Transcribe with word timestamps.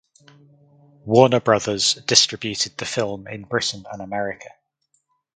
Warner 1.05 1.39
Brothers 1.41 1.93
distributed 1.93 2.75
the 2.75 2.85
film 2.85 3.27
in 3.27 3.43
Britain 3.43 3.85
and 3.91 4.01
America. 4.01 4.49